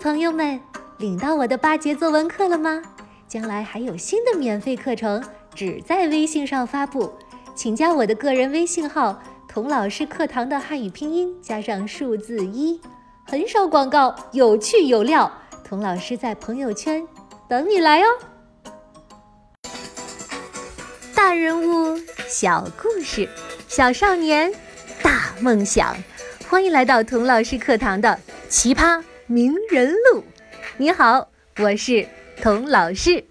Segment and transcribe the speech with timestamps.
[0.00, 0.58] 朋友们，
[0.96, 2.82] 领到我的八节作文课了吗？
[3.28, 5.22] 将来还有新的免费课程，
[5.54, 7.12] 只在微信上发布，
[7.54, 12.80] 请加我的个人微信号“童老师课堂”的汉语拼音加上数字一，
[13.26, 15.30] 很少广告，有趣有料。
[15.62, 17.06] 童老师在朋友圈
[17.46, 18.06] 等你来哦。
[21.14, 23.28] 大人物小故事，
[23.68, 24.50] 小少年
[25.02, 25.94] 大梦想，
[26.48, 30.24] 欢迎来到童老师课堂的奇葩名人录。
[30.78, 31.28] 你好，
[31.58, 32.08] 我是
[32.42, 33.26] 童老师。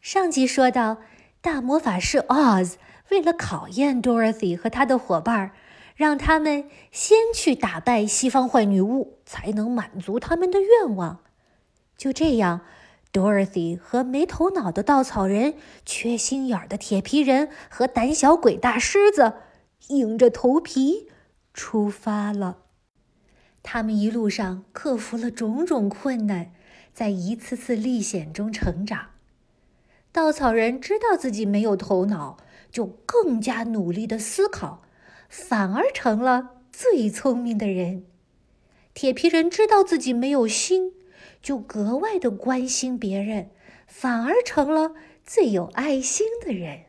[0.00, 0.96] 上集说到，
[1.40, 2.72] 大魔法师 Oz
[3.10, 5.52] 为了考验 Dorothy 和他的伙伴，
[5.94, 11.20] 让他们先去打败西方坏女巫，才能满足他们的愿望。
[11.96, 12.62] 就这样。
[13.12, 15.54] Dorothy 和没头脑的稻草人、
[15.86, 19.34] 缺心眼儿的铁皮人和胆小鬼大狮子，
[19.86, 21.08] 硬着头皮
[21.52, 22.63] 出发了。
[23.64, 26.52] 他们一路上克服了种种困难，
[26.92, 29.06] 在一次次历险中成长。
[30.12, 32.36] 稻草人知道自己没有头脑，
[32.70, 34.82] 就更加努力的思考，
[35.28, 38.04] 反而成了最聪明的人。
[38.92, 40.92] 铁皮人知道自己没有心。
[41.42, 43.50] 就格外的关心别人，
[43.86, 44.94] 反而成了
[45.26, 46.84] 最有爱心的人。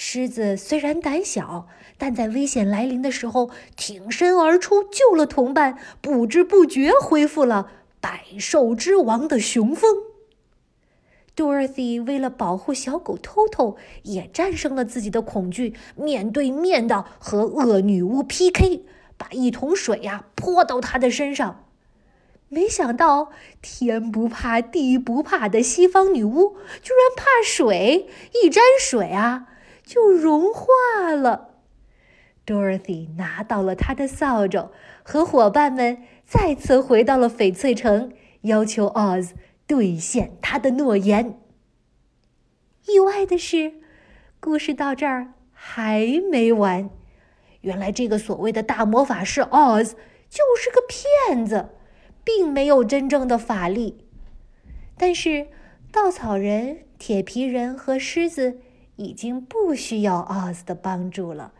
[0.00, 7.68] 狮子虽然胆小，但在危险来临的时候挺身而出，救了同伴，不知不觉恢复了
[8.00, 9.96] 百兽之王的雄风。
[11.34, 18.84] Dorothy 为了保护小狗偷偷，也战胜了自己的恐惧，面对面的和恶女巫 PK，
[19.16, 21.64] 把一桶水呀泼到她的身上。
[22.48, 28.08] 没想到天不怕地不怕的西方女巫居然怕水，
[28.44, 29.48] 一沾水啊
[29.88, 31.54] 就融化了。
[32.44, 34.68] Dorothy 拿到了她的扫帚，
[35.02, 39.30] 和伙伴们再次回到了翡翠城，要求 Oz
[39.66, 41.40] 兑现他的诺言。
[42.86, 43.80] 意外的是，
[44.38, 46.90] 故事到这儿还没完。
[47.62, 49.92] 原来这个所谓的大魔法师 Oz
[50.28, 51.70] 就是个骗子。
[52.24, 54.04] 并没有真正的法力，
[54.98, 55.46] 但是
[55.90, 58.58] 稻草人、铁皮人和狮子
[58.98, 61.52] 已经不需要奥斯的帮助了，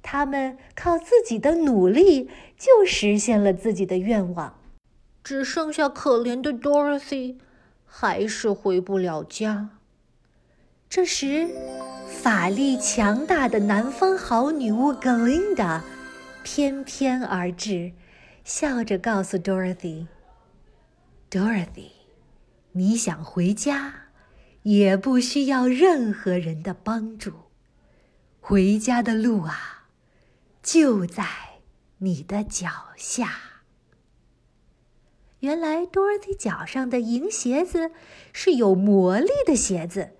[0.00, 4.58] 他们靠自己的努力就实现了自己的愿望，
[5.22, 7.36] 只剩下可怜的 Dorothy
[7.84, 9.70] 还是回不了家。
[10.88, 11.48] 这时，
[12.06, 15.80] 法力强大的南方好女巫 Glinda
[16.44, 17.92] 翩翩而至，
[18.44, 20.06] 笑着告诉 Dorothy。
[21.28, 21.90] Dorothy，
[22.70, 24.03] 你想回家，
[24.64, 27.32] 也不需要任何人的帮助。
[28.40, 29.86] 回家的路啊，
[30.62, 31.24] 就在
[31.98, 33.30] 你的脚下。
[35.40, 37.90] 原来，Dorothy 脚上的银鞋子
[38.32, 40.10] 是有魔力的鞋子，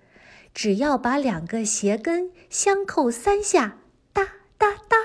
[0.55, 3.79] 只要把两个鞋跟相扣三下，
[4.13, 4.25] 哒
[4.59, 4.97] 哒哒，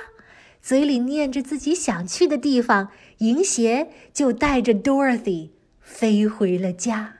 [0.61, 5.51] 嘴里念着自己想去的地方，银鞋就带着 Dorothy。
[5.81, 7.18] 飞回了家，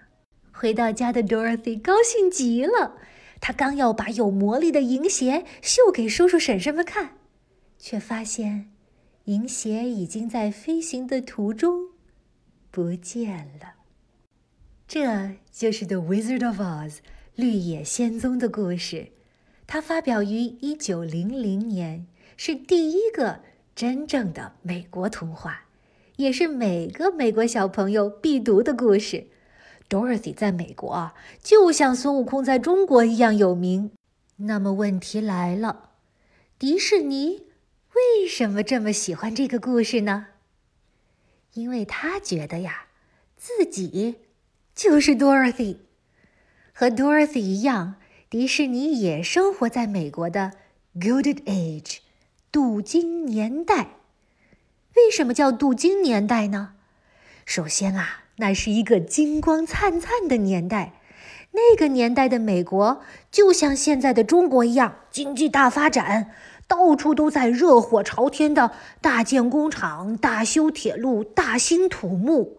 [0.59, 2.97] 回到家的 Dorothy 高兴极了。
[3.39, 7.11] 她刚要把有魔力的银鞋秀给叔叔婶婶们看，
[7.77, 8.69] 却发现
[9.23, 11.91] 银鞋已经在飞行的途中
[12.69, 13.75] 不见了。
[14.85, 16.91] 这就是《The Wizard of Oz》
[17.35, 19.07] 绿野仙踪的故事。
[19.65, 22.05] 它发表于一九零零年，
[22.35, 23.39] 是第一个
[23.73, 25.67] 真正的美国童话。
[26.17, 29.27] 也是每个美国小朋友必读的故事。
[29.89, 33.91] Dorothy 在美国啊，就像孙悟空在中国一样有名。
[34.37, 35.89] 那么问题来了，
[36.59, 37.47] 迪士尼
[37.93, 40.27] 为什么这么喜欢这个故事呢？
[41.53, 42.85] 因为他觉得呀，
[43.35, 44.17] 自己
[44.75, 45.77] 就是 Dorothy，
[46.71, 47.95] 和 Dorothy 一样，
[48.29, 50.53] 迪士尼也生活在美国的
[50.95, 51.97] Gilded Age，
[52.51, 53.95] 镀金年代。
[54.95, 56.75] 为什么叫镀金年代呢？
[57.45, 60.93] 首先啊，那是一个金光灿灿的年代。
[61.51, 63.01] 那个年代的美国
[63.31, 66.31] 就像现在的中国一样，经济大发展，
[66.67, 68.71] 到处都在热火朝天的
[69.01, 72.57] 大建工厂、大修铁路、大兴土木。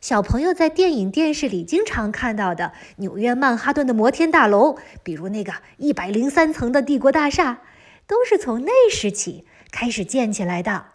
[0.00, 7.60] 小朋友在电影、电视里经常看到的纽约曼哈顿的摩天大楼，比如那个一百零三层的帝国大厦，
[8.06, 10.86] 都是从那时起开始建起来的。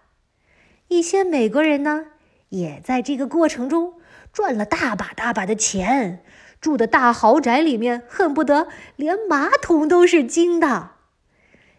[0.88, 2.06] 一些美国人呢，
[2.50, 3.94] 也在这个过程中
[4.32, 6.24] 赚了大把大把的钱，
[6.62, 10.92] 住的大豪宅里面恨不得连马桶都是金的。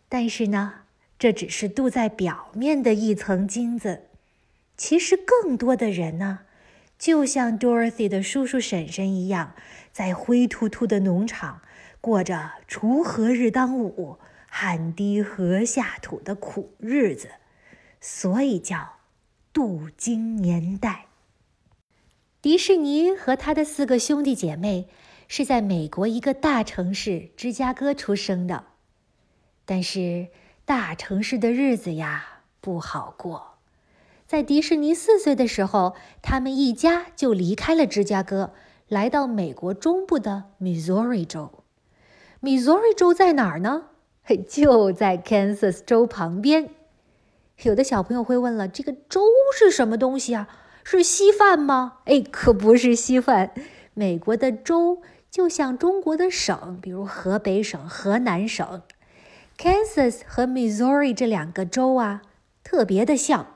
[0.09, 0.83] 但是呢，
[1.19, 4.09] 这只是镀在表面的一层金子，
[4.77, 6.41] 其实更多的人呢，
[6.99, 9.55] 就像 Dorothy 的叔叔婶婶一样，
[9.93, 11.61] 在灰秃秃的农场
[12.01, 14.19] 过着“锄禾日当午，
[14.49, 17.29] 汗滴禾下土”的苦日子，
[18.01, 18.95] 所以叫
[19.53, 21.07] 镀金年代。
[22.43, 24.89] 迪士尼和他的四个兄弟姐妹
[25.29, 28.65] 是在美国一个大城市芝加哥出生的，
[29.67, 30.29] 但是
[30.65, 33.59] 大城市的日子呀不好过。
[34.27, 38.55] 在迪士尼四岁的时候，他们一家就离开了芝加哥，
[38.89, 41.63] 来到美国中部的 Missouri 州。
[42.41, 43.89] Missouri 州在哪儿呢？
[44.49, 46.71] 就在 Kansas 州旁边。
[47.65, 49.21] 有的小朋友会问了：这个州
[49.55, 50.49] 是什么东西啊？
[50.93, 51.99] 是稀饭吗？
[52.07, 53.53] 哎，可不是稀饭。
[53.95, 55.01] 美国的州
[55.31, 58.83] 就像中国的省，比如河北省、河南省。
[59.57, 62.23] Kansas 和 Missouri 这两个州啊，
[62.65, 63.55] 特别的像，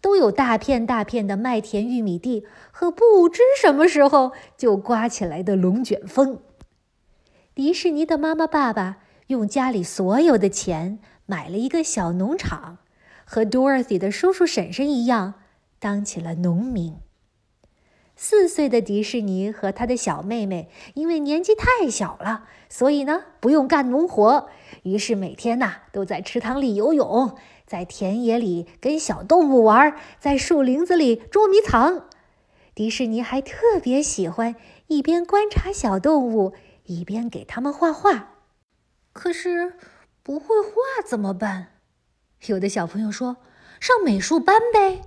[0.00, 6.38] 都有大片大片的麦田、玉米地和不知什么时候就刮起来的龙卷风。
[7.52, 12.78] 迪士尼的妈妈、爸爸用家里所有的钱买了一个小农场，
[13.24, 15.34] 和 Dorothy 的叔叔婶婶一样。
[15.78, 16.96] 当起了农民。
[18.18, 24.48] 四岁的迪士尼和他的小妹妹因为年纪太小了，所以呢不用干农活，
[24.84, 27.36] 于是每天呐都在池塘里游泳，
[27.66, 32.08] 在田野里跟小动物玩，在树林子里捉迷藏。
[32.74, 34.56] 迪士尼还特别喜欢
[34.86, 38.34] 一边观察小动物，一边给他们画画。
[39.12, 39.74] 可是
[40.22, 41.68] 不会画怎么办？
[42.46, 43.36] 有的小朋友说
[43.80, 45.02] ：“上美术班呗。”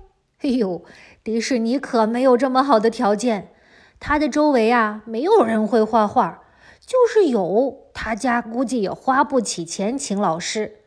[0.49, 0.83] 哎呦，
[1.23, 3.53] 迪士尼可没有这么好的条件，
[3.99, 6.41] 他的周围啊没有人会画画，
[6.81, 10.77] 就是有，他家估计也花不起钱请老师，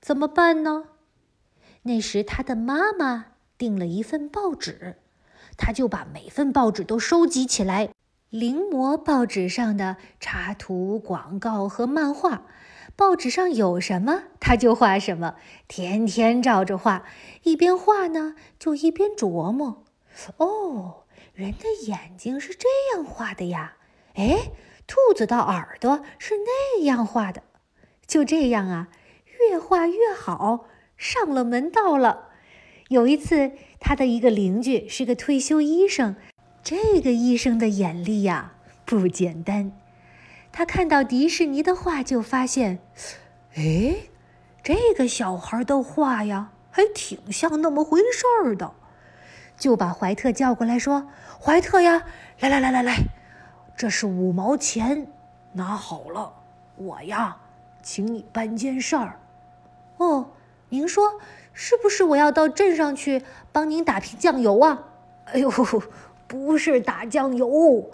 [0.00, 0.86] 怎么办呢？
[1.82, 4.96] 那时他的妈妈订了一份报纸，
[5.56, 7.90] 他就把每份报纸都收集起来，
[8.30, 12.42] 临摹报纸上的插图、广告和漫画。
[12.98, 15.36] 报纸上有什么，他就画什么，
[15.68, 17.04] 天天照着画。
[17.44, 19.84] 一边画呢，就一边琢磨：
[20.38, 23.76] 哦，人的眼睛是这样画的呀！
[24.14, 24.50] 哎，
[24.88, 27.44] 兔子的耳朵是那样画的。
[28.04, 28.88] 就这样啊，
[29.38, 30.66] 越画越好，
[30.96, 32.30] 上了门道了。
[32.88, 36.16] 有一次，他的一个邻居是个退休医生，
[36.64, 38.54] 这个医生的眼力呀
[38.84, 39.70] 不简单。
[40.58, 42.80] 他看到迪士尼的画，就发现，
[43.54, 43.94] 哎，
[44.60, 48.72] 这个小孩的画呀，还挺像那么回事儿的，
[49.56, 51.06] 就把怀特叫过来说
[51.40, 52.02] ：“怀特呀，
[52.40, 52.96] 来来来来来，
[53.76, 55.06] 这是五毛钱，
[55.52, 56.32] 拿好了，
[56.74, 57.36] 我呀，
[57.80, 59.20] 请你办件事儿。
[59.98, 60.28] 哦，
[60.70, 61.20] 您说
[61.52, 63.22] 是不是我要到镇上去
[63.52, 64.86] 帮您打瓶酱油啊？
[65.26, 65.48] 哎呦，
[66.26, 67.88] 不是打酱油。”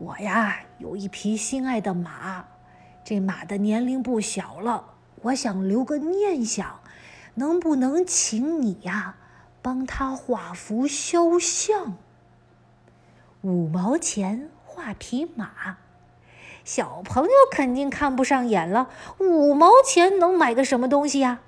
[0.00, 2.46] 我呀，有一匹心爱的马，
[3.04, 6.80] 这马的年龄不小了，我想留个念想，
[7.34, 9.16] 能不能请你呀，
[9.60, 11.98] 帮他画幅肖像？
[13.42, 15.76] 五毛钱画匹马，
[16.64, 18.88] 小朋友肯定看不上眼了。
[19.18, 21.40] 五毛钱能买个什么东西呀？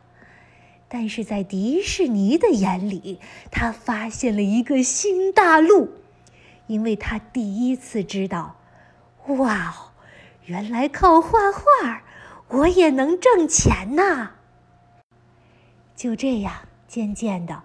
[0.88, 3.18] 但是在迪士尼的眼里，
[3.50, 6.01] 他发现了一个新大陆。
[6.66, 8.56] 因为他第一次知道，
[9.26, 9.92] 哇哦，
[10.46, 12.02] 原来靠画画
[12.48, 14.30] 我也能挣钱呐！
[15.94, 16.54] 就这样，
[16.88, 17.62] 渐渐的，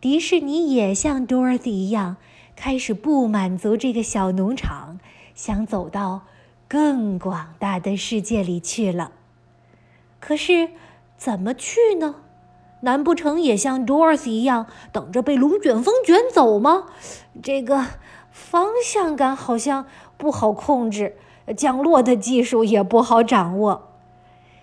[0.00, 2.16] 迪士尼也像 Dorothy 一样，
[2.54, 5.00] 开始不满足这个小农场，
[5.34, 6.22] 想走到
[6.68, 9.12] 更广大的世界里去了。
[10.20, 10.70] 可是，
[11.16, 12.16] 怎么去呢？
[12.80, 16.86] 难不成也像 Dorothy 一样，等着被龙卷风卷走吗？
[17.42, 17.84] 这个。
[18.36, 19.86] 方向感好像
[20.18, 21.16] 不好控制，
[21.56, 23.88] 降落的技术也不好掌握。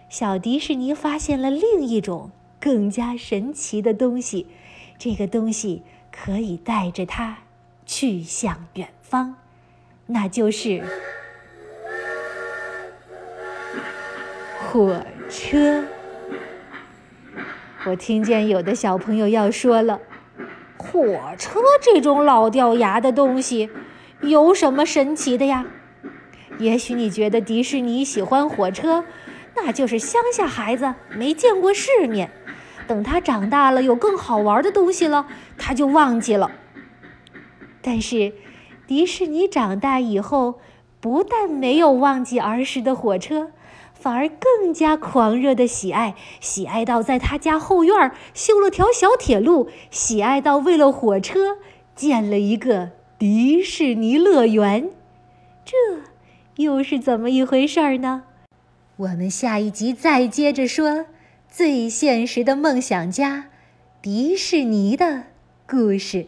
[0.07, 4.45] 小迪士尼发现了另一种更加神奇的东西，
[4.99, 7.39] 这个东西可以带着它
[7.83, 9.37] 去向远方，
[10.05, 10.83] 那就是
[14.61, 15.83] 火车。
[17.87, 19.99] 我听见有的小朋友要说了。
[20.93, 23.71] 火车这种老掉牙的东西，
[24.21, 25.65] 有什么神奇的呀？
[26.59, 29.03] 也许你觉得迪士尼喜欢火车，
[29.55, 32.29] 那就是乡下孩子没见过世面。
[32.85, 35.25] 等他长大了，有更好玩的东西了，
[35.57, 36.51] 他就忘记了。
[37.81, 38.33] 但是，
[38.85, 40.59] 迪士尼长大以后，
[41.01, 43.51] 不但没有忘记儿时的火车，
[44.03, 51.55] 反而更加狂热的喜爱，喜爱到在他家后院修了条小铁路，喜爱到为了火车
[51.95, 54.89] 建了一个迪士尼乐园。
[55.63, 56.01] 这
[56.57, 58.23] 又是怎么一回事儿呢？
[58.97, 61.05] 我们下一集再接着说
[61.49, 63.45] 最现实的梦想家——
[64.03, 65.27] 迪士尼的
[65.65, 66.27] 故事。